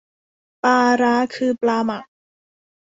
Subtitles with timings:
[0.63, 2.03] ปลาร้า คือปลาหมัก